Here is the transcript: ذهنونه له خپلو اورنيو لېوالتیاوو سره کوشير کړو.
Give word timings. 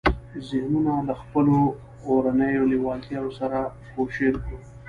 ذهنونه 0.47 0.93
له 1.07 1.13
خپلو 1.21 1.55
اورنيو 2.09 2.63
لېوالتیاوو 2.71 3.37
سره 3.39 3.57
کوشير 3.93 4.33
کړو. 4.43 4.57